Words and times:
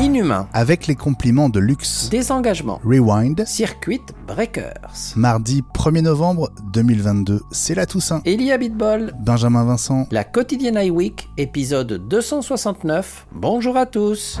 Inhumain. 0.00 0.48
Avec 0.52 0.86
les 0.86 0.94
compliments 0.94 1.48
de 1.48 1.58
luxe. 1.58 2.08
Désengagement. 2.08 2.80
Rewind. 2.84 3.44
Circuit 3.46 4.00
Breakers. 4.28 5.14
Mardi 5.16 5.64
1er 5.74 6.02
novembre 6.02 6.50
2022, 6.72 7.40
c'est 7.50 7.74
la 7.74 7.84
Toussaint. 7.84 8.22
Elia 8.24 8.58
Bitbol. 8.58 9.12
Benjamin 9.18 9.64
Vincent. 9.64 10.06
La 10.12 10.22
quotidienne 10.22 10.78
iWeek, 10.80 11.28
épisode 11.36 12.06
269. 12.08 13.26
Bonjour 13.32 13.76
à 13.76 13.86
tous. 13.86 14.40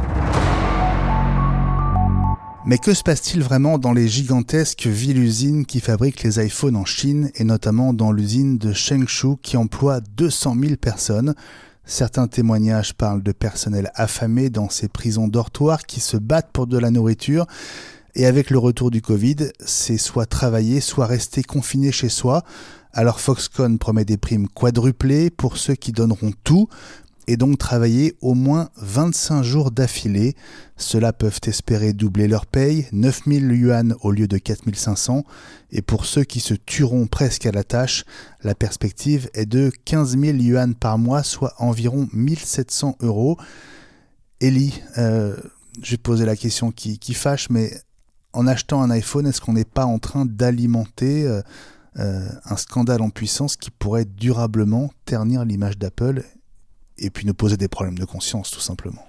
Mais 2.64 2.78
que 2.78 2.94
se 2.94 3.02
passe-t-il 3.02 3.42
vraiment 3.42 3.78
dans 3.78 3.92
les 3.92 4.06
gigantesques 4.06 4.86
villes-usines 4.86 5.66
qui 5.66 5.80
fabriquent 5.80 6.22
les 6.22 6.44
iPhones 6.44 6.76
en 6.76 6.84
Chine 6.84 7.30
et 7.34 7.42
notamment 7.42 7.92
dans 7.92 8.12
l'usine 8.12 8.58
de 8.58 8.72
Shengshu 8.72 9.38
qui 9.42 9.56
emploie 9.56 10.00
200 10.00 10.54
000 10.60 10.76
personnes? 10.76 11.34
Certains 11.90 12.26
témoignages 12.26 12.92
parlent 12.92 13.22
de 13.22 13.32
personnel 13.32 13.90
affamé 13.94 14.50
dans 14.50 14.68
ces 14.68 14.88
prisons 14.88 15.26
dortoirs 15.26 15.86
qui 15.86 16.00
se 16.00 16.18
battent 16.18 16.52
pour 16.52 16.66
de 16.66 16.76
la 16.76 16.90
nourriture. 16.90 17.46
Et 18.14 18.26
avec 18.26 18.50
le 18.50 18.58
retour 18.58 18.90
du 18.90 19.00
Covid, 19.00 19.36
c'est 19.64 19.96
soit 19.96 20.26
travailler, 20.26 20.82
soit 20.82 21.06
rester 21.06 21.42
confiné 21.42 21.90
chez 21.90 22.10
soi. 22.10 22.42
Alors 22.92 23.20
Foxconn 23.20 23.78
promet 23.78 24.04
des 24.04 24.18
primes 24.18 24.48
quadruplées 24.48 25.30
pour 25.30 25.56
ceux 25.56 25.76
qui 25.76 25.92
donneront 25.92 26.32
tout, 26.44 26.68
et 27.28 27.36
donc 27.36 27.58
travailler 27.58 28.16
au 28.22 28.32
moins 28.32 28.70
25 28.78 29.42
jours 29.42 29.70
d'affilée. 29.70 30.34
Ceux-là 30.78 31.12
peuvent 31.12 31.40
espérer 31.46 31.92
doubler 31.92 32.26
leur 32.26 32.46
paye, 32.46 32.88
9000 32.92 33.52
yuan 33.52 33.94
au 34.00 34.10
lieu 34.10 34.26
de 34.26 34.38
4500, 34.38 35.24
et 35.70 35.82
pour 35.82 36.06
ceux 36.06 36.24
qui 36.24 36.40
se 36.40 36.54
tueront 36.54 37.06
presque 37.06 37.44
à 37.44 37.52
la 37.52 37.64
tâche, 37.64 38.06
la 38.42 38.54
perspective 38.54 39.28
est 39.34 39.44
de 39.44 39.70
15 39.84 40.18
000 40.18 40.38
yuan 40.38 40.74
par 40.74 40.96
mois, 40.96 41.22
soit 41.22 41.52
environ 41.58 42.08
1700 42.14 42.96
euros. 43.00 43.36
Ellie, 44.40 44.80
euh, 44.96 45.36
je 45.82 45.90
vais 45.90 45.96
te 45.98 46.02
poser 46.02 46.24
la 46.24 46.34
question 46.34 46.72
qui, 46.72 46.98
fâche, 47.12 47.50
mais 47.50 47.78
en 48.32 48.46
achetant 48.46 48.80
un 48.80 48.90
iPhone, 48.90 49.26
est-ce 49.26 49.42
qu'on 49.42 49.52
n'est 49.52 49.64
pas 49.66 49.84
en 49.84 49.98
train 49.98 50.24
d'alimenter 50.24 51.26
euh, 51.26 51.42
euh, 51.98 52.26
un 52.46 52.56
scandale 52.56 53.02
en 53.02 53.10
puissance 53.10 53.56
qui 53.56 53.70
pourrait 53.70 54.06
durablement 54.06 54.90
ternir 55.04 55.44
l'image 55.44 55.76
d'Apple 55.76 56.24
et 56.98 57.10
puis 57.10 57.26
nous 57.26 57.34
poser 57.34 57.56
des 57.56 57.68
problèmes 57.68 57.98
de 57.98 58.04
conscience 58.04 58.50
tout 58.50 58.60
simplement 58.60 59.04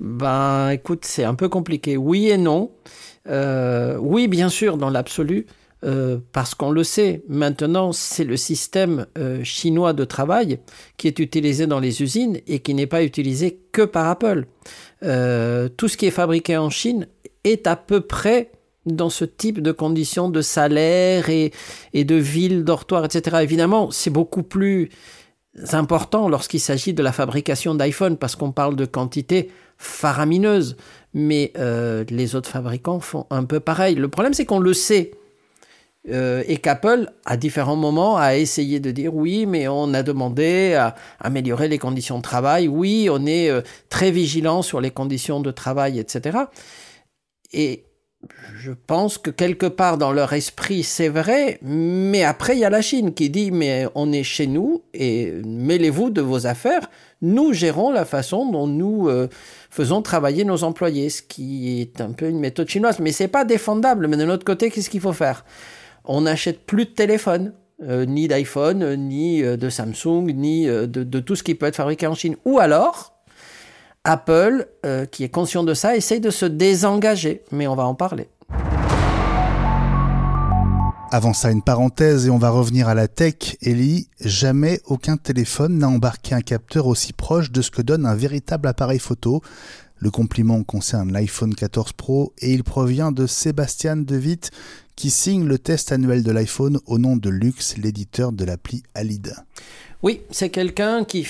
Ben 0.00 0.70
écoute, 0.70 1.04
c'est 1.04 1.24
un 1.24 1.34
peu 1.34 1.48
compliqué. 1.48 1.96
Oui 1.96 2.28
et 2.28 2.38
non. 2.38 2.70
Euh, 3.28 3.96
oui, 4.00 4.28
bien 4.28 4.48
sûr, 4.48 4.76
dans 4.76 4.90
l'absolu. 4.90 5.46
Euh, 5.84 6.18
parce 6.30 6.54
qu'on 6.54 6.70
le 6.70 6.84
sait, 6.84 7.24
maintenant, 7.28 7.90
c'est 7.90 8.22
le 8.22 8.36
système 8.36 9.06
euh, 9.18 9.42
chinois 9.42 9.92
de 9.92 10.04
travail 10.04 10.60
qui 10.96 11.08
est 11.08 11.18
utilisé 11.18 11.66
dans 11.66 11.80
les 11.80 12.02
usines 12.02 12.38
et 12.46 12.60
qui 12.60 12.72
n'est 12.72 12.86
pas 12.86 13.02
utilisé 13.02 13.58
que 13.72 13.82
par 13.82 14.08
Apple. 14.08 14.46
tout 15.00 15.88
ce 15.88 15.96
qui 15.96 16.06
est 16.06 16.12
fabriqué 16.12 16.56
en 16.56 16.70
Chine 16.70 17.08
est 17.42 17.66
à 17.66 17.74
peu 17.74 18.00
près 18.00 18.52
dans 18.86 19.10
ce 19.10 19.24
type 19.24 19.60
de 19.60 19.72
conditions 19.72 20.28
de 20.28 20.40
salaire 20.40 21.30
et, 21.30 21.52
et 21.92 22.04
de 22.04 22.14
ville, 22.14 22.62
dortoir, 22.62 23.04
etc. 23.04 23.38
Évidemment, 23.42 23.90
c'est 23.90 24.10
beaucoup 24.10 24.42
plus 24.44 24.90
important 25.72 26.28
lorsqu'il 26.28 26.60
s'agit 26.60 26.94
de 26.94 27.02
la 27.02 27.12
fabrication 27.12 27.74
d'iPhone 27.74 28.16
parce 28.16 28.36
qu'on 28.36 28.52
parle 28.52 28.76
de 28.76 28.84
quantité 28.84 29.50
faramineuse. 29.76 30.76
Mais 31.14 31.52
euh, 31.58 32.04
les 32.08 32.34
autres 32.34 32.48
fabricants 32.48 33.00
font 33.00 33.26
un 33.30 33.44
peu 33.44 33.60
pareil. 33.60 33.94
Le 33.94 34.08
problème, 34.08 34.34
c'est 34.34 34.46
qu'on 34.46 34.60
le 34.60 34.74
sait. 34.74 35.12
Euh, 36.10 36.42
et 36.48 36.56
qu'Apple, 36.56 37.12
à 37.24 37.36
différents 37.36 37.76
moments, 37.76 38.16
a 38.16 38.36
essayé 38.36 38.80
de 38.80 38.90
dire 38.90 39.14
oui, 39.14 39.46
mais 39.46 39.68
on 39.68 39.94
a 39.94 40.02
demandé 40.02 40.74
à 40.74 40.96
améliorer 41.20 41.68
les 41.68 41.78
conditions 41.78 42.16
de 42.18 42.22
travail. 42.22 42.66
Oui, 42.66 43.08
on 43.10 43.24
est 43.24 43.50
euh, 43.50 43.60
très 43.88 44.10
vigilant 44.10 44.62
sur 44.62 44.80
les 44.80 44.90
conditions 44.90 45.40
de 45.40 45.50
travail, 45.52 46.00
etc. 46.00 46.38
Et 47.52 47.84
je 48.56 48.72
pense 48.72 49.18
que 49.18 49.30
quelque 49.30 49.66
part 49.66 49.98
dans 49.98 50.12
leur 50.12 50.32
esprit, 50.32 50.82
c'est 50.82 51.08
vrai, 51.08 51.58
mais 51.62 52.22
après, 52.22 52.54
il 52.54 52.60
y 52.60 52.64
a 52.64 52.70
la 52.70 52.82
Chine 52.82 53.14
qui 53.14 53.30
dit, 53.30 53.50
mais 53.50 53.86
on 53.94 54.12
est 54.12 54.22
chez 54.22 54.46
nous 54.46 54.82
et 54.94 55.32
mêlez-vous 55.44 56.10
de 56.10 56.20
vos 56.20 56.46
affaires, 56.46 56.88
nous 57.20 57.52
gérons 57.52 57.90
la 57.90 58.04
façon 58.04 58.50
dont 58.50 58.66
nous 58.66 59.08
euh, 59.08 59.28
faisons 59.70 60.02
travailler 60.02 60.44
nos 60.44 60.64
employés, 60.64 61.10
ce 61.10 61.22
qui 61.22 61.80
est 61.80 62.00
un 62.00 62.12
peu 62.12 62.28
une 62.28 62.38
méthode 62.38 62.68
chinoise, 62.68 62.98
mais 63.00 63.12
c'est 63.12 63.28
pas 63.28 63.44
défendable. 63.44 64.06
Mais 64.06 64.16
de 64.16 64.24
notre 64.24 64.44
côté, 64.44 64.70
qu'est-ce 64.70 64.90
qu'il 64.90 65.00
faut 65.00 65.12
faire? 65.12 65.44
On 66.04 66.22
n'achète 66.22 66.66
plus 66.66 66.84
de 66.84 66.90
téléphone. 66.90 67.54
Euh, 67.82 68.04
ni 68.04 68.28
d'iPhone, 68.28 68.94
ni 68.94 69.42
euh, 69.42 69.56
de 69.56 69.68
Samsung, 69.68 70.30
ni 70.34 70.66
de 70.66 71.20
tout 71.20 71.34
ce 71.34 71.42
qui 71.42 71.56
peut 71.56 71.66
être 71.66 71.74
fabriqué 71.74 72.06
en 72.06 72.14
Chine. 72.14 72.36
Ou 72.44 72.60
alors, 72.60 73.21
Apple, 74.04 74.66
euh, 74.84 75.06
qui 75.06 75.22
est 75.22 75.28
conscient 75.28 75.62
de 75.62 75.74
ça, 75.74 75.96
essaye 75.96 76.20
de 76.20 76.30
se 76.30 76.44
désengager, 76.44 77.42
mais 77.52 77.68
on 77.68 77.76
va 77.76 77.84
en 77.84 77.94
parler. 77.94 78.28
Avant 81.12 81.34
ça, 81.34 81.50
une 81.50 81.62
parenthèse 81.62 82.26
et 82.26 82.30
on 82.30 82.38
va 82.38 82.50
revenir 82.50 82.88
à 82.88 82.94
la 82.94 83.06
tech. 83.06 83.56
Ellie, 83.60 84.08
jamais 84.18 84.80
aucun 84.86 85.16
téléphone 85.18 85.78
n'a 85.78 85.88
embarqué 85.88 86.34
un 86.34 86.40
capteur 86.40 86.86
aussi 86.86 87.12
proche 87.12 87.52
de 87.52 87.62
ce 87.62 87.70
que 87.70 87.82
donne 87.82 88.06
un 88.06 88.14
véritable 88.14 88.66
appareil 88.66 88.98
photo. 88.98 89.42
Le 89.98 90.10
compliment 90.10 90.64
concerne 90.64 91.12
l'iPhone 91.12 91.54
14 91.54 91.92
Pro 91.92 92.32
et 92.38 92.52
il 92.52 92.64
provient 92.64 93.12
de 93.12 93.26
Sébastien 93.28 93.96
Dewitt 93.96 94.50
qui 94.96 95.10
signe 95.10 95.46
le 95.46 95.58
test 95.58 95.92
annuel 95.92 96.24
de 96.24 96.32
l'iPhone 96.32 96.80
au 96.86 96.98
nom 96.98 97.16
de 97.16 97.30
Lux, 97.30 97.76
l'éditeur 97.76 98.32
de 98.32 98.44
l'appli 98.44 98.82
Alid. 98.94 99.36
Oui, 100.02 100.22
c'est 100.30 100.50
quelqu'un 100.50 101.04
qui 101.04 101.24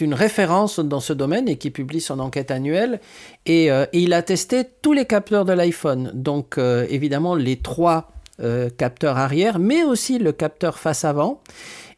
une 0.00 0.14
référence 0.14 0.78
dans 0.78 1.00
ce 1.00 1.12
domaine 1.12 1.48
et 1.48 1.56
qui 1.56 1.70
publie 1.70 2.00
son 2.00 2.18
enquête 2.20 2.50
annuelle. 2.50 3.00
Et, 3.46 3.70
euh, 3.70 3.86
il 3.92 4.12
a 4.12 4.22
testé 4.22 4.64
tous 4.82 4.92
les 4.92 5.06
capteurs 5.06 5.44
de 5.44 5.52
l'iPhone. 5.52 6.10
Donc 6.14 6.58
euh, 6.58 6.86
évidemment 6.90 7.34
les 7.34 7.56
trois 7.56 8.10
euh, 8.40 8.68
capteurs 8.68 9.16
arrière, 9.16 9.58
mais 9.58 9.84
aussi 9.84 10.18
le 10.18 10.32
capteur 10.32 10.78
face 10.78 11.04
avant. 11.04 11.40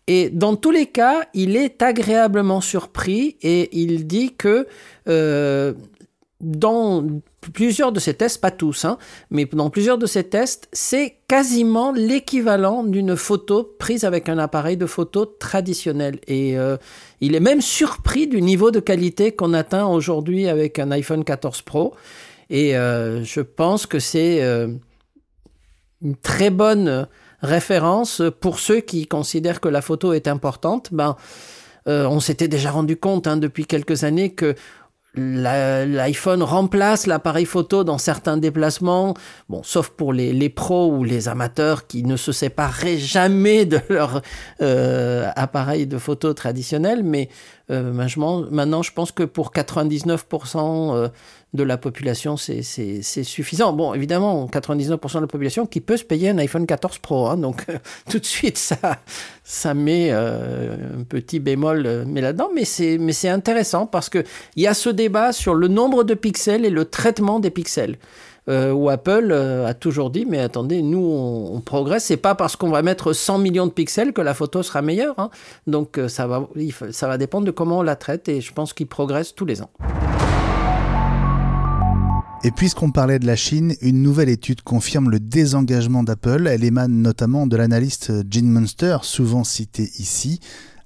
Et 0.07 0.31
dans 0.31 0.57
tous 0.57 0.71
les 0.71 0.87
cas, 0.87 1.25
il 1.35 1.57
est 1.57 1.83
agréablement 1.83 2.61
surpris 2.61 3.37
et 3.43 3.69
il 3.79 4.07
dit 4.07 4.35
que 4.35 4.67
dans 6.41 7.05
plusieurs 7.53 7.91
de 7.91 7.99
ces 7.99 8.15
tests, 8.15 8.41
pas 8.41 8.51
tous, 8.51 8.85
hein, 8.85 8.99
mais 9.31 9.45
dans 9.47 9.71
plusieurs 9.71 9.99
de 9.99 10.07
ces 10.07 10.25
tests, 10.25 10.69
c'est 10.73 11.17
quasiment 11.27 11.93
l'équivalent 11.93 12.85
d'une 12.85 13.17
photo 13.17 13.65
prise 13.79 14.05
avec 14.05 14.29
un 14.29 14.39
appareil 14.39 14.77
de 14.77 14.87
photo 14.87 15.27
traditionnel. 15.27 16.21
Et 16.29 16.57
euh, 16.57 16.77
il 17.21 17.35
est 17.35 17.41
même 17.41 17.61
surpris 17.61 18.29
du 18.29 18.41
niveau 18.41 18.71
de 18.71 18.79
qualité 18.79 19.33
qu'on 19.33 19.53
atteint 19.53 19.87
aujourd'hui 19.87 20.49
avec 20.49 20.79
un 20.79 20.93
iPhone 20.93 21.25
14 21.25 21.63
Pro. 21.63 21.95
Et 22.51 22.77
euh, 22.77 23.25
je 23.25 23.41
pense 23.41 23.87
que 23.87 23.99
c'est 23.99 24.43
euh, 24.43 24.69
une 26.03 26.17
très 26.17 26.51
bonne 26.51 27.09
référence 27.43 28.23
pour 28.41 28.61
ceux 28.61 28.81
qui 28.81 29.07
considèrent 29.07 29.61
que 29.61 29.69
la 29.69 29.83
photo 29.83 30.13
est 30.13 30.29
importante. 30.29 30.91
Ben, 30.93 31.17
on 31.87 32.21
s'était 32.21 32.49
déjà 32.49 32.71
rendu 32.71 32.99
compte 32.99 33.27
hein, 33.27 33.39
depuis 33.39 33.65
quelques 33.65 34.05
années 34.05 34.35
que 34.35 34.55
l'iPhone 35.15 36.43
remplace 36.43 37.07
l'appareil 37.07 37.45
photo 37.45 37.83
dans 37.85 37.99
certains 37.99 38.37
déplacements, 38.37 39.15
bon, 39.49 39.63
sauf 39.63 39.89
pour 39.89 40.13
les, 40.13 40.49
pros 40.49 40.93
ou 40.93 41.05
les 41.05 41.29
amateurs 41.29 41.87
qui 41.87 42.03
ne 42.03 42.17
se 42.17 42.33
sépareraient 42.33 42.99
jamais 42.99 43.65
de 43.65 43.81
leur 43.89 44.23
euh, 44.61 45.31
appareil 45.35 45.87
de 45.87 45.99
photo 45.99 46.33
traditionnel, 46.35 47.03
mais 47.03 47.29
euh, 47.71 47.93
maintenant, 47.93 48.83
je 48.83 48.93
pense 48.93 49.13
que 49.13 49.23
pour 49.25 49.53
99% 49.53 50.95
euh, 50.95 51.09
de 51.55 51.63
la 51.63 51.79
population, 51.79 52.37
c'est 52.37 52.63
suffisant. 53.03 53.73
Bon, 53.73 53.95
évidemment, 53.95 54.47
99% 54.47 55.15
de 55.15 55.21
la 55.21 55.27
population 55.27 55.67
qui 55.67 55.81
peut 55.81 55.97
se 55.97 56.05
payer 56.05 56.29
un 56.29 56.39
iPhone 56.39 56.67
14 56.67 56.99
Pro. 56.99 57.27
Hein, 57.27 57.39
donc, 57.39 57.65
tout 58.11 58.19
de 58.19 58.27
suite, 58.27 58.59
ça, 58.59 58.99
ça 59.45 59.75
met 59.75 60.09
euh, 60.11 61.01
un 61.01 61.05
petit 61.05 61.41
bémol 61.41 62.05
mais 62.07 62.21
là-dedans. 62.21 62.51
Mais 62.55 62.65
c'est 62.65 63.29
intéressant 63.29 63.87
parce 63.87 64.11
qu'il 64.11 64.25
y 64.57 64.67
a 64.67 64.75
ce 64.75 64.91
débat 64.91 65.33
sur 65.33 65.55
le 65.55 65.69
nombre 65.69 66.05
de 66.05 66.15
pixels 66.15 66.65
et 66.65 66.71
le 66.71 66.85
traitement 66.85 67.41
des 67.41 67.51
pixels. 67.51 67.97
Euh, 68.49 68.73
où 68.73 68.89
Apple 68.89 69.29
euh, 69.31 69.67
a 69.67 69.75
toujours 69.75 70.09
dit 70.09 70.25
mais 70.25 70.39
attendez, 70.39 70.81
nous 70.81 71.05
on, 71.05 71.61
progresse, 71.61 72.05
c'est 72.05 72.17
pas 72.17 72.35
parce 72.35 72.57
qu'on 72.57 72.71
va 72.71 72.81
mettre 72.81 73.13
100 73.13 73.39
millions 73.39 73.67
de 73.67 73.73
pixels 73.73 74.15
que 74.15 74.23
la 74.23 74.33
photo 74.33 74.63
sera 74.63 74.81
meilleure. 74.81 75.15
Hein. 75.19 75.29
Donc 75.67 75.99
euh, 75.99 76.09
ça 76.09 76.27
va, 76.27 76.49
ça 76.91 77.09
va 77.09 77.19
dépendre 77.19 77.45
de 77.45 77.51
comment 77.51 77.81
on 77.81 77.83
la 77.83 77.97
traite 77.97 78.27
et 78.31 78.41
je 78.41 78.51
pense 78.55 78.73
qu'il 78.73 78.87
progresse 78.87 79.35
tous 79.35 79.45
les 79.45 79.61
ans. 79.61 79.71
Et 82.45 82.53
puisqu'on 82.53 82.93
parlait 82.93 83.19
de 83.19 83.27
la 83.27 83.35
Chine, 83.35 83.75
une 83.83 84.01
nouvelle 84.01 84.29
étude 84.29 84.63
confirme 84.63 85.11
le 85.11 85.19
désengagement 85.19 86.05
d'Apple. 86.05 86.47
Elle 86.47 86.63
émane 86.63 87.03
notamment 87.03 87.49
de 87.49 87.57
l'analyste 87.57 88.13
Gene 88.31 88.49
Munster, 88.49 88.99
souvent 89.03 89.43
cité 89.43 89.91
ici. 89.99 90.39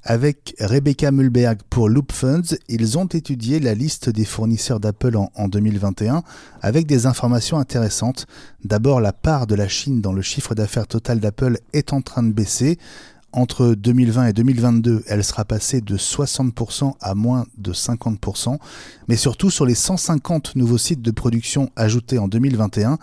Avec 0.03 0.57
Rebecca 0.59 1.13
Mulberg 1.13 1.61
pour 1.69 1.91
Loop 1.91 2.11
Funds, 2.11 2.57
ils 2.69 2.97
ont 2.99 3.05
étudié 3.05 3.61
la 3.61 3.75
liste 3.75 4.09
des 4.09 4.25
fournisseurs 4.25 4.81
d'Apple 4.81 5.17
en, 5.17 5.49
2021 5.49 6.23
avec 6.63 6.87
des 6.87 7.05
informations 7.05 7.59
intéressantes. 7.59 8.27
D'abord, 8.65 9.03
la 9.03 9.13
part 9.13 9.47
de 9.47 9.55
la 9.55 9.69
Chine 9.69 10.01
dans 10.01 10.15
le 10.15 10.23
chiffre 10.23 10.55
d'affaires 10.55 10.87
total 10.87 11.21
d'Apple 11.21 11.59
est 11.75 11.93
en 11.93 12.01
train 12.01 12.23
de 12.23 12.33
baisser. 12.33 12.79
Entre 13.33 13.75
2020 13.75 14.27
et 14.27 14.33
2022, 14.35 15.05
elle 15.07 15.25
sera 15.25 15.47
passée 15.47 15.81
de 15.81 15.97
60% 15.97 16.95
à 17.01 17.15
moins 17.15 17.47
de 17.57 17.73
50%, 17.73 18.59
mais 19.09 19.17
surtout 19.17 19.51
sur 19.51 19.65
les 19.65 19.75
150 19.75 20.55
nouveaux 20.57 20.77
sites 20.77 21.01
de 21.01 21.11
production 21.11 21.71
ajoutés 21.75 22.19
en 22.19 22.29
2021, 22.29 22.99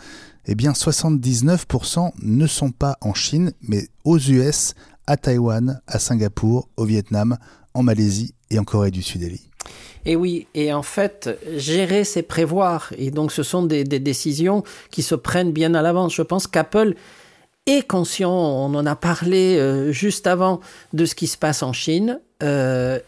eh 0.45 0.55
bien 0.55 0.73
79% 0.73 2.11
ne 2.21 2.47
sont 2.47 2.71
pas 2.71 2.97
en 3.01 3.15
Chine, 3.15 3.53
mais 3.61 3.87
aux 4.03 4.19
US, 4.19 4.75
à 5.07 5.17
Taïwan, 5.17 5.81
à 5.87 5.97
Singapour, 5.97 6.69
au 6.77 6.85
Vietnam, 6.85 7.37
en 7.73 7.81
Malaisie 7.81 8.35
et 8.51 8.59
en 8.59 8.63
Corée 8.63 8.91
du 8.91 9.01
Sud. 9.01 9.23
Et 10.05 10.15
oui, 10.15 10.47
et 10.53 10.73
en 10.73 10.81
fait, 10.83 11.37
gérer, 11.57 12.03
c'est 12.03 12.23
prévoir. 12.23 12.93
Et 12.97 13.11
donc, 13.11 13.31
ce 13.31 13.43
sont 13.43 13.63
des, 13.63 13.83
décisions 13.83 14.63
qui 14.91 15.01
se 15.01 15.15
prennent 15.15 15.51
bien 15.51 15.73
à 15.73 15.81
l'avance. 15.81 16.15
Je 16.15 16.21
pense 16.21 16.47
qu'Apple 16.47 16.95
est 17.69 17.87
conscient, 17.87 18.31
on 18.31 18.73
en 18.75 18.85
a 18.85 18.95
parlé 18.95 19.57
euh, 19.57 19.91
juste 19.91 20.27
avant, 20.27 20.59
de 20.93 21.05
ce 21.05 21.15
qui 21.15 21.27
se 21.27 21.37
passe 21.37 21.63
en 21.63 21.73
Chine. 21.73 22.19
Euh, 22.43 22.99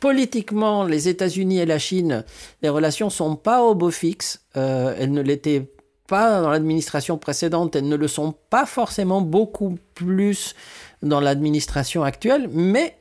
politiquement, 0.00 0.84
les 0.84 1.08
États-Unis 1.08 1.58
et 1.58 1.66
la 1.66 1.78
Chine, 1.78 2.24
les 2.62 2.68
relations 2.68 3.10
sont 3.10 3.36
pas 3.36 3.62
au 3.62 3.74
beau 3.74 3.90
fixe. 3.90 4.40
Euh, 4.56 4.94
elles 4.98 5.12
ne 5.12 5.22
l'étaient 5.22 5.70
pas 6.08 6.40
dans 6.40 6.50
l'administration 6.50 7.16
précédente, 7.16 7.76
elles 7.76 7.88
ne 7.88 7.96
le 7.96 8.08
sont 8.08 8.34
pas 8.50 8.66
forcément 8.66 9.20
beaucoup 9.20 9.78
plus 9.94 10.54
dans 11.02 11.20
l'administration 11.20 12.02
actuelle, 12.02 12.48
mais 12.52 12.96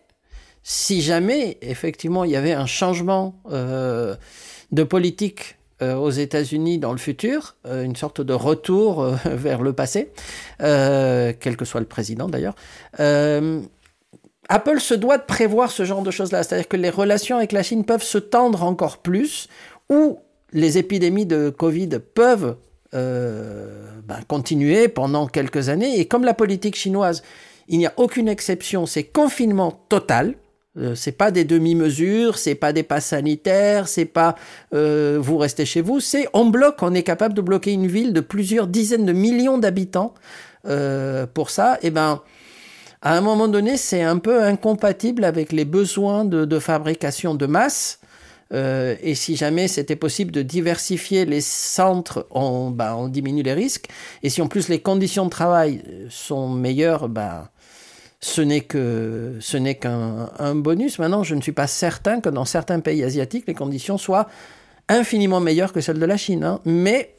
si 0.63 1.01
jamais, 1.01 1.57
effectivement, 1.61 2.23
il 2.23 2.31
y 2.31 2.35
avait 2.35 2.53
un 2.53 2.67
changement 2.67 3.41
de 3.49 4.83
politique 4.83 5.57
aux 5.81 6.09
États-Unis 6.09 6.77
dans 6.79 6.91
le 6.91 6.97
futur, 6.97 7.55
euh, 7.65 7.83
une 7.83 7.95
sorte 7.95 8.21
de 8.21 8.33
retour 8.33 9.03
vers 9.25 9.61
le 9.61 9.73
passé, 9.73 10.11
quel 10.59 11.57
que 11.57 11.65
soit 11.65 11.79
le 11.79 11.85
président 11.85 12.27
d'ailleurs, 12.27 12.55
Apple 14.49 14.79
se 14.79 14.93
doit 14.93 15.17
de 15.17 15.23
prévoir 15.23 15.71
ce 15.71 15.85
genre 15.85 16.01
de 16.01 16.11
choses-là. 16.11 16.43
C'est-à-dire 16.43 16.67
que 16.67 16.77
les 16.77 16.89
relations 16.89 17.37
avec 17.37 17.51
la 17.51 17.63
Chine 17.63 17.85
peuvent 17.85 18.03
se 18.03 18.17
tendre 18.17 18.63
encore 18.63 18.97
plus, 18.97 19.47
ou 19.89 20.19
les 20.51 20.77
épidémies 20.77 21.25
de 21.25 21.49
Covid 21.49 21.99
peuvent 22.13 22.57
ben, 22.91 24.19
continuer 24.27 24.89
pendant 24.89 25.27
quelques 25.27 25.69
années. 25.69 25.99
Et 25.99 26.05
comme 26.05 26.25
la 26.25 26.33
politique 26.33 26.75
chinoise, 26.75 27.23
il 27.69 27.77
n'y 27.77 27.85
a 27.85 27.93
aucune 27.95 28.27
exception, 28.27 28.85
c'est 28.85 29.05
confinement 29.05 29.71
total. 29.87 30.35
Euh, 30.77 30.95
c'est 30.95 31.11
pas 31.11 31.31
des 31.31 31.43
demi-mesures, 31.43 32.37
c'est 32.37 32.55
pas 32.55 32.71
des 32.71 32.83
passes 32.83 33.07
sanitaires, 33.07 33.89
c'est 33.89 34.05
pas 34.05 34.35
euh, 34.73 35.17
vous 35.19 35.37
restez 35.37 35.65
chez 35.65 35.81
vous, 35.81 35.99
c'est 35.99 36.27
on 36.33 36.45
bloque, 36.45 36.81
on 36.81 36.93
est 36.93 37.03
capable 37.03 37.33
de 37.33 37.41
bloquer 37.41 37.73
une 37.73 37.87
ville 37.87 38.13
de 38.13 38.21
plusieurs 38.21 38.67
dizaines 38.67 39.05
de 39.05 39.11
millions 39.11 39.57
d'habitants 39.57 40.13
euh, 40.65 41.27
pour 41.27 41.49
ça. 41.49 41.75
Et 41.81 41.87
eh 41.87 41.91
ben, 41.91 42.21
à 43.01 43.17
un 43.17 43.21
moment 43.21 43.49
donné, 43.49 43.75
c'est 43.75 44.03
un 44.03 44.17
peu 44.17 44.43
incompatible 44.43 45.25
avec 45.25 45.51
les 45.51 45.65
besoins 45.65 46.23
de, 46.23 46.59
fabrication 46.59 47.35
de 47.35 47.47
masse. 47.47 47.99
et 48.53 49.15
si 49.15 49.35
jamais 49.35 49.67
c'était 49.67 49.95
possible 49.95 50.31
de 50.31 50.43
diversifier 50.43 51.25
les 51.25 51.41
centres, 51.41 52.27
on, 52.31 52.69
ben, 52.69 52.93
on 52.95 53.07
diminue 53.07 53.43
les 53.43 53.53
risques. 53.53 53.87
Et 54.23 54.29
si 54.29 54.41
en 54.41 54.47
plus 54.47 54.69
les 54.69 54.79
conditions 54.79 55.25
de 55.25 55.31
travail 55.31 55.81
sont 56.09 56.47
meilleures, 56.47 57.09
ben, 57.09 57.49
ce 58.21 58.41
n'est 58.41 59.75
qu'un 59.75 60.55
bonus. 60.55 60.99
Maintenant, 60.99 61.23
je 61.23 61.35
ne 61.35 61.41
suis 61.41 61.51
pas 61.51 61.67
certain 61.67 62.21
que 62.21 62.29
dans 62.29 62.45
certains 62.45 62.79
pays 62.79 63.03
asiatiques, 63.03 63.45
les 63.47 63.55
conditions 63.55 63.97
soient 63.97 64.27
infiniment 64.87 65.39
meilleures 65.39 65.73
que 65.73 65.81
celles 65.81 65.99
de 65.99 66.05
la 66.05 66.17
Chine. 66.17 66.43
Hein. 66.43 66.59
Mais 66.65 67.15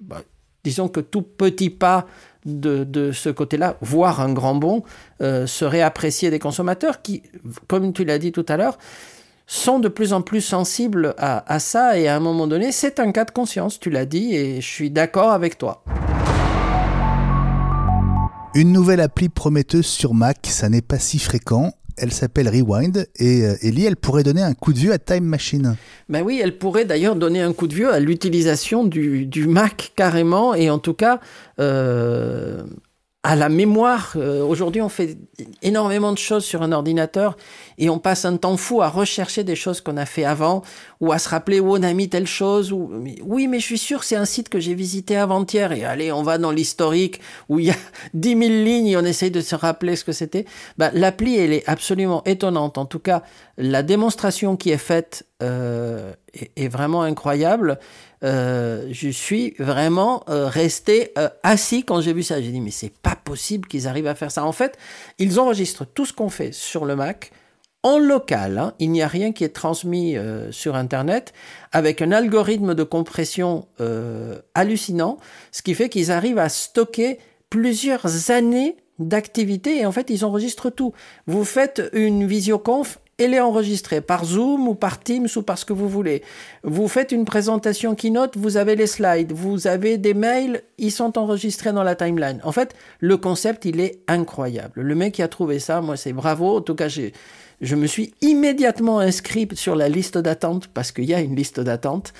bah, 0.00 0.22
disons 0.62 0.88
que 0.88 1.00
tout 1.00 1.22
petit 1.22 1.70
pas 1.70 2.06
de, 2.44 3.10
ce 3.12 3.30
côté-là, 3.30 3.76
voire 3.80 4.20
un 4.20 4.32
grand 4.32 4.54
bond, 4.54 4.82
euh, 5.22 5.46
serait 5.46 5.80
apprécié 5.80 6.30
des 6.30 6.38
consommateurs 6.38 7.02
qui, 7.02 7.22
comme 7.68 7.92
tu 7.92 8.04
l'as 8.04 8.18
dit 8.18 8.32
tout 8.32 8.44
à 8.48 8.56
l'heure, 8.56 8.78
sont 9.46 9.78
de 9.78 9.88
plus 9.88 10.12
en 10.12 10.22
plus 10.22 10.40
sensibles 10.40 11.14
à, 11.18 11.52
à 11.52 11.58
ça 11.58 11.98
et 11.98 12.06
à 12.06 12.16
un 12.16 12.20
moment 12.20 12.46
donné, 12.46 12.70
c'est 12.70 13.00
un 13.00 13.12
cas 13.12 13.24
de 13.24 13.30
conscience, 13.30 13.80
tu 13.80 13.90
l'as 13.90 14.06
dit, 14.06 14.34
et 14.34 14.60
je 14.60 14.66
suis 14.66 14.90
d'accord 14.90 15.32
avec 15.32 15.58
toi. 15.58 15.82
Une 18.56 18.70
nouvelle 18.70 19.00
appli 19.00 19.28
prometteuse 19.28 19.86
sur 19.86 20.14
Mac, 20.14 20.38
ça 20.44 20.68
n'est 20.68 20.80
pas 20.80 21.00
si 21.00 21.18
fréquent. 21.18 21.72
Elle 21.96 22.12
s'appelle 22.12 22.48
Rewind 22.48 23.08
et 23.16 23.42
euh, 23.42 23.56
Ellie, 23.62 23.84
elle 23.84 23.96
pourrait 23.96 24.22
donner 24.22 24.42
un 24.42 24.54
coup 24.54 24.72
de 24.72 24.78
vieux 24.78 24.92
à 24.92 24.98
Time 24.98 25.24
Machine. 25.24 25.74
Ben 26.08 26.22
oui, 26.22 26.40
elle 26.40 26.56
pourrait 26.56 26.84
d'ailleurs 26.84 27.16
donner 27.16 27.42
un 27.42 27.52
coup 27.52 27.66
de 27.66 27.74
vieux 27.74 27.92
à 27.92 27.98
l'utilisation 27.98 28.84
du, 28.84 29.46
Mac 29.48 29.92
carrément 29.96 30.54
et 30.54 30.70
en 30.70 30.78
tout 30.78 30.94
cas 30.94 31.18
euh, 31.58 32.62
à 33.24 33.36
la 33.36 33.48
mémoire. 33.48 34.12
Euh, 34.16 34.44
aujourd'hui, 34.44 34.82
on 34.82 34.90
fait 34.90 35.16
énormément 35.62 36.12
de 36.12 36.18
choses 36.18 36.44
sur 36.44 36.62
un 36.62 36.72
ordinateur 36.72 37.38
et 37.78 37.88
on 37.88 37.98
passe 37.98 38.26
un 38.26 38.36
temps 38.36 38.58
fou 38.58 38.82
à 38.82 38.88
rechercher 38.88 39.44
des 39.44 39.56
choses 39.56 39.80
qu'on 39.80 39.96
a 39.96 40.04
fait 40.04 40.24
avant 40.24 40.62
ou 41.00 41.10
à 41.10 41.18
se 41.18 41.30
rappeler 41.30 41.58
où 41.58 41.72
on 41.72 41.82
a 41.82 41.92
mis 41.94 42.10
telle 42.10 42.26
chose. 42.26 42.70
Ou... 42.70 42.90
oui, 43.22 43.48
mais 43.48 43.60
je 43.60 43.64
suis 43.64 43.78
sûr, 43.78 44.04
c'est 44.04 44.14
un 44.14 44.26
site 44.26 44.50
que 44.50 44.60
j'ai 44.60 44.74
visité 44.74 45.16
avant-hier 45.16 45.72
et 45.72 45.84
allez, 45.86 46.12
on 46.12 46.22
va 46.22 46.36
dans 46.36 46.50
l'historique 46.50 47.20
où 47.48 47.58
il 47.58 47.66
y 47.66 47.70
a 47.70 47.76
10 48.14 48.28
000 48.28 48.40
lignes 48.62 48.88
et 48.88 48.96
on 48.98 49.04
essaye 49.04 49.30
de 49.30 49.40
se 49.40 49.54
rappeler 49.54 49.96
ce 49.96 50.04
que 50.04 50.12
c'était. 50.12 50.44
Bah, 50.76 50.90
L'appli, 50.92 51.38
elle 51.38 51.54
est 51.54 51.66
absolument 51.66 52.22
étonnante. 52.26 52.76
En 52.76 52.84
tout 52.84 52.98
cas, 52.98 53.22
la 53.56 53.82
démonstration 53.82 54.56
qui 54.56 54.70
est 54.70 54.76
faite 54.76 55.24
euh, 55.42 56.12
est, 56.34 56.50
est, 56.56 56.68
vraiment 56.68 57.02
incroyable. 57.02 57.78
Euh, 58.24 58.86
je 58.90 59.10
suis 59.10 59.54
vraiment 59.58 60.24
euh, 60.28 60.46
resté 60.48 61.12
euh, 61.18 61.28
assis 61.42 61.84
quand 61.84 62.00
j'ai 62.00 62.12
vu 62.12 62.22
ça. 62.22 62.40
J'ai 62.40 62.50
dit, 62.50 62.60
mais 62.60 62.70
c'est 62.70 62.92
pas 62.92 63.16
possible 63.16 63.68
qu'ils 63.68 63.86
arrivent 63.86 64.06
à 64.06 64.14
faire 64.14 64.30
ça. 64.30 64.44
En 64.44 64.52
fait, 64.52 64.78
ils 65.18 65.38
enregistrent 65.38 65.86
tout 65.86 66.06
ce 66.06 66.12
qu'on 66.12 66.30
fait 66.30 66.52
sur 66.52 66.86
le 66.86 66.96
Mac 66.96 67.32
en 67.82 67.98
local. 67.98 68.58
Hein. 68.58 68.74
Il 68.78 68.90
n'y 68.90 69.02
a 69.02 69.08
rien 69.08 69.32
qui 69.32 69.44
est 69.44 69.50
transmis 69.50 70.16
sur 70.50 70.74
Internet 70.74 71.34
avec 71.70 72.00
un 72.00 72.12
algorithme 72.12 72.74
de 72.74 72.82
compression 72.82 73.68
hallucinant, 74.54 75.18
ce 75.52 75.60
qui 75.60 75.74
fait 75.74 75.90
qu'ils 75.90 76.10
arrivent 76.10 76.38
à 76.38 76.48
stocker 76.48 77.18
plusieurs 77.50 78.30
années 78.30 78.76
d'activité 78.98 79.80
et 79.80 79.86
en 79.86 79.92
fait 79.92 80.08
ils 80.10 80.24
enregistrent 80.24 80.70
tout. 80.70 80.92
Vous 81.26 81.44
faites 81.44 81.82
une 81.92 82.26
visioconf, 82.26 82.98
elle 83.18 83.34
est 83.34 83.40
enregistrée 83.40 84.00
par 84.00 84.24
Zoom 84.24 84.68
ou 84.68 84.74
par 84.74 85.00
Teams 85.00 85.28
ou 85.36 85.42
par 85.42 85.58
ce 85.58 85.64
que 85.64 85.72
vous 85.72 85.88
voulez. 85.88 86.22
Vous 86.62 86.88
faites 86.88 87.12
une 87.12 87.24
présentation 87.24 87.94
Keynote, 87.94 88.36
vous 88.36 88.56
avez 88.56 88.76
les 88.76 88.86
slides, 88.86 89.32
vous 89.32 89.66
avez 89.66 89.98
des 89.98 90.14
mails, 90.14 90.62
ils 90.78 90.90
sont 90.90 91.18
enregistrés 91.18 91.72
dans 91.72 91.82
la 91.82 91.94
timeline. 91.94 92.40
En 92.44 92.52
fait, 92.52 92.74
le 93.00 93.16
concept, 93.16 93.64
il 93.64 93.80
est 93.80 94.00
incroyable. 94.08 94.80
Le 94.80 94.94
mec 94.94 95.14
qui 95.14 95.22
a 95.22 95.28
trouvé 95.28 95.58
ça, 95.58 95.80
moi, 95.80 95.96
c'est 95.96 96.12
bravo. 96.12 96.56
En 96.56 96.60
tout 96.60 96.74
cas, 96.74 96.88
je 96.88 97.76
me 97.76 97.86
suis 97.86 98.14
immédiatement 98.20 98.98
inscrit 98.98 99.48
sur 99.54 99.76
la 99.76 99.88
liste 99.88 100.18
d'attente 100.18 100.68
parce 100.68 100.92
qu'il 100.92 101.04
y 101.04 101.14
a 101.14 101.20
une 101.20 101.36
liste 101.36 101.60
d'attente. 101.60 102.12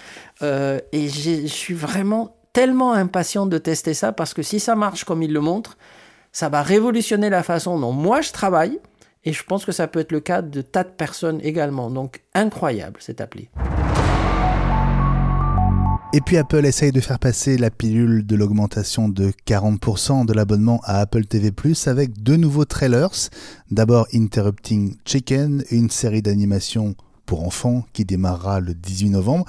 Euh, 0.43 0.79
et 0.93 1.08
je 1.08 1.46
suis 1.46 1.75
vraiment 1.75 2.36
tellement 2.53 2.93
impatient 2.93 3.46
de 3.46 3.58
tester 3.58 3.94
ça 3.94 4.13
parce 4.13 4.32
que 4.32 4.43
si 4.43 4.60
ça 4.60 4.77
marche 4.77 5.05
comme 5.05 5.22
il 5.22 5.32
le 5.32 5.41
montre, 5.41 5.77
ça 6.32 6.48
va 6.48 6.63
révolutionner 6.63 7.31
la 7.31 7.43
façon 7.43 7.79
dont 7.79 7.93
moi 7.93 8.20
je 8.20 8.32
travaille 8.32 8.79
et 9.24 9.32
je 9.32 9.43
pense 9.44 9.64
que 9.64 9.72
ça 9.72 9.86
peut 9.88 10.00
être 10.00 10.12
le 10.12 10.20
cas 10.20 10.43
de 10.43 10.60
tas 10.60 10.84
de 10.84 10.90
personnes 10.90 11.40
également. 11.43 11.90
Donc 11.90 12.22
incroyable 12.34 13.00
cette 13.00 13.20
appli. 13.20 13.48
Et 16.12 16.20
puis 16.20 16.36
Apple 16.36 16.64
essaye 16.64 16.93
de 16.93 17.00
faire 17.00 17.19
passer 17.19 17.58
la 17.58 17.70
pilule 17.70 18.24
de 18.24 18.36
l'augmentation 18.36 19.08
de 19.08 19.32
40% 19.48 20.24
de 20.24 20.32
l'abonnement 20.32 20.81
à 20.84 21.00
Apple 21.00 21.24
TV⁇ 21.24 21.50
avec 21.88 22.22
deux 22.22 22.36
nouveaux 22.36 22.64
trailers. 22.64 23.31
D'abord 23.72 24.06
Interrupting 24.14 24.96
Chicken, 25.04 25.64
une 25.72 25.90
série 25.90 26.22
d'animation 26.22 26.94
pour 27.26 27.44
enfants 27.44 27.84
qui 27.93 28.04
démarrera 28.04 28.60
le 28.60 28.74
18 28.74 29.10
novembre. 29.10 29.44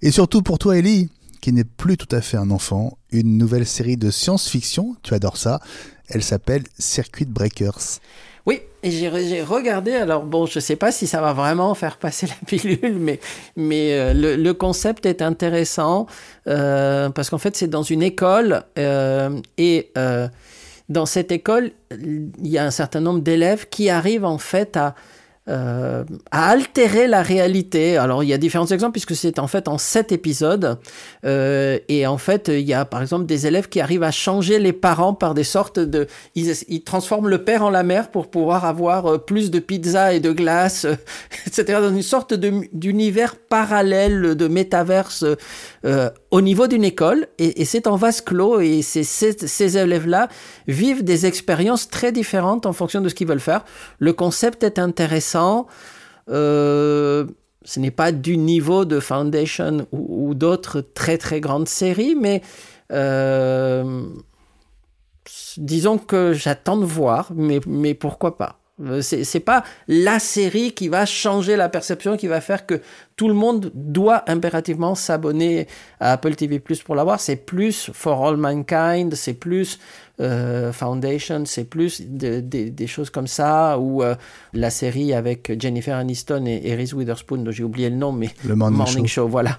Et 0.00 0.12
surtout 0.12 0.42
pour 0.42 0.60
toi 0.60 0.78
Ellie, 0.78 1.08
qui 1.40 1.52
n'est 1.52 1.64
plus 1.64 1.96
tout 1.96 2.14
à 2.14 2.20
fait 2.20 2.36
un 2.36 2.50
enfant, 2.50 2.98
une 3.10 3.36
nouvelle 3.36 3.66
série 3.66 3.96
de 3.96 4.10
science-fiction, 4.12 4.94
tu 5.02 5.14
adores 5.14 5.36
ça, 5.38 5.60
elle 6.08 6.22
s'appelle 6.22 6.62
Circuit 6.78 7.24
Breakers. 7.24 8.00
Oui, 8.46 8.60
et 8.84 8.92
j'ai 8.92 9.42
regardé. 9.42 9.92
Alors 9.94 10.22
bon, 10.22 10.46
je 10.46 10.58
ne 10.58 10.60
sais 10.60 10.76
pas 10.76 10.92
si 10.92 11.08
ça 11.08 11.20
va 11.20 11.32
vraiment 11.32 11.74
faire 11.74 11.96
passer 11.96 12.26
la 12.28 12.46
pilule, 12.46 12.96
mais 12.98 13.18
mais 13.56 13.92
euh, 13.92 14.36
le, 14.36 14.54
concept 14.54 15.04
est 15.04 15.20
intéressant 15.20 16.06
euh, 16.46 17.10
parce 17.10 17.28
qu'en 17.28 17.38
fait 17.38 17.56
c'est 17.56 17.66
dans 17.66 17.82
une 17.82 18.02
école 18.02 18.62
euh, 18.78 19.40
et 19.58 19.92
dans 20.88 21.06
cette 21.06 21.32
école 21.32 21.72
il 21.90 22.30
y 22.42 22.58
a 22.58 22.64
un 22.64 22.70
certain 22.70 23.00
nombre 23.00 23.20
d'élèves 23.20 23.68
qui 23.68 23.90
arrivent 23.90 24.24
en 24.24 24.38
fait 24.38 24.76
à 24.76 24.94
euh, 25.48 26.02
à 26.32 26.48
altérer 26.48 27.06
la 27.06 27.22
réalité. 27.22 27.96
Alors 27.96 28.24
il 28.24 28.28
y 28.28 28.32
a 28.32 28.38
différents 28.38 28.66
exemples 28.66 28.92
puisque 28.92 29.14
c'est 29.14 29.38
en 29.38 29.46
fait 29.46 29.68
en 29.68 29.78
sept 29.78 30.10
épisodes 30.10 30.76
euh, 31.24 31.78
et 31.88 32.04
en 32.08 32.18
fait 32.18 32.48
il 32.48 32.62
y 32.66 32.74
a 32.74 32.84
par 32.84 33.00
exemple 33.00 33.26
des 33.26 33.46
élèves 33.46 33.68
qui 33.68 33.80
arrivent 33.80 34.02
à 34.02 34.10
changer 34.10 34.58
les 34.58 34.72
parents 34.72 35.14
par 35.14 35.34
des 35.34 35.44
sortes 35.44 35.78
de 35.78 36.08
ils, 36.34 36.52
ils 36.66 36.82
transforment 36.82 37.28
le 37.28 37.44
père 37.44 37.62
en 37.62 37.70
la 37.70 37.84
mère 37.84 38.10
pour 38.10 38.28
pouvoir 38.28 38.64
avoir 38.64 39.06
euh, 39.06 39.18
plus 39.18 39.52
de 39.52 39.60
pizza 39.60 40.12
et 40.12 40.18
de 40.18 40.32
glace, 40.32 40.84
etc. 41.46 41.78
Dans 41.80 41.94
une 41.94 42.02
sorte 42.02 42.34
d'univers 42.34 43.36
parallèle 43.36 44.34
de 44.34 44.48
métaverse 44.48 45.24
au 46.30 46.40
niveau 46.40 46.66
d'une 46.66 46.84
école, 46.84 47.28
et, 47.38 47.64
c'est 47.64 47.86
en 47.86 47.96
vase 47.96 48.20
clos, 48.20 48.60
et 48.60 48.82
ces, 48.82 49.76
élèves-là 49.78 50.28
vivent 50.66 51.04
des 51.04 51.26
expériences 51.26 51.88
très 51.88 52.12
différentes 52.12 52.66
en 52.66 52.72
fonction 52.72 53.00
de 53.00 53.08
ce 53.08 53.14
qu'ils 53.14 53.28
veulent 53.28 53.40
faire. 53.40 53.64
Le 53.98 54.12
concept 54.12 54.62
est 54.64 54.78
intéressant. 54.78 55.66
Euh, 56.28 57.26
ce 57.64 57.80
n'est 57.80 57.90
pas 57.90 58.12
du 58.12 58.36
niveau 58.38 58.84
de 58.84 59.00
Foundation 59.00 59.86
ou, 59.92 60.34
d'autres 60.34 60.80
très 60.80 61.18
très 61.18 61.40
grandes 61.40 61.68
séries, 61.68 62.16
mais 62.20 62.42
euh, 62.92 64.02
disons 65.56 65.98
que 65.98 66.32
j'attends 66.32 66.76
de 66.76 66.84
voir, 66.84 67.30
mais, 67.34 67.60
mais 67.66 67.94
pourquoi 67.94 68.36
pas. 68.36 68.60
Euh, 68.82 69.00
c'est 69.00 69.40
pas 69.40 69.64
la 69.88 70.18
série 70.18 70.72
qui 70.72 70.88
va 70.88 71.06
changer 71.06 71.56
la 71.56 71.70
perception, 71.70 72.18
qui 72.18 72.26
va 72.26 72.42
faire 72.42 72.66
que 72.66 72.82
tout 73.16 73.28
le 73.28 73.34
monde 73.34 73.70
doit 73.74 74.30
impérativement 74.30 74.94
s'abonner 74.94 75.66
à 75.98 76.12
Apple 76.12 76.34
TV 76.34 76.58
Plus 76.58 76.82
pour 76.82 76.94
l'avoir. 76.94 77.18
C'est 77.18 77.36
plus 77.36 77.90
For 77.94 78.26
All 78.26 78.36
Mankind, 78.36 79.14
c'est 79.14 79.34
plus 79.34 79.78
euh, 80.20 80.72
Foundation, 80.72 81.44
c'est 81.44 81.64
plus 81.64 82.00
des 82.02 82.86
choses 82.86 83.10
comme 83.10 83.26
ça, 83.26 83.78
ou 83.78 84.02
euh, 84.02 84.14
la 84.52 84.70
série 84.70 85.12
avec 85.12 85.60
Jennifer 85.60 85.96
Aniston 85.96 86.44
et, 86.46 86.74
Reese 86.74 86.94
Witherspoon, 86.94 87.38
dont 87.38 87.50
j'ai 87.50 87.64
oublié 87.64 87.90
le 87.90 87.96
nom, 87.96 88.12
mais 88.12 88.30
le 88.44 88.54
Morning, 88.54 89.06
Show. 89.06 89.28
voilà, 89.28 89.58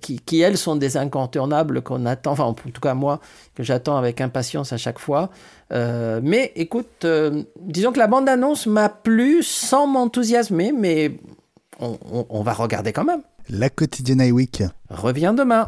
qui, 0.00 0.20
qui, 0.20 0.40
elles 0.40 0.58
sont 0.58 0.76
des 0.76 0.96
incontournables 0.96 1.82
qu'on 1.82 2.06
attend, 2.06 2.32
enfin 2.32 2.44
en 2.44 2.54
tout 2.54 2.80
cas 2.80 2.94
moi, 2.94 3.20
que 3.54 3.62
j'attends 3.62 3.96
avec 3.96 4.20
impatience 4.20 4.72
à 4.72 4.76
chaque 4.76 4.98
fois. 4.98 5.30
mais 5.70 6.52
écoute, 6.56 7.06
disons 7.60 7.92
que 7.92 7.98
la 7.98 8.06
bande-annonce 8.06 8.66
m'a 8.66 8.88
plu 8.88 9.42
sans 9.42 9.86
m'enthousiasmer, 9.86 10.72
mais 10.72 11.18
on, 11.80 12.42
va 12.42 12.52
regarder 12.52 12.92
quand 12.92 13.04
même. 13.04 13.22
La 13.48 13.70
quotidienne 13.70 14.20
iWeek 14.20 14.62
revient 14.90 15.34
demain. 15.36 15.66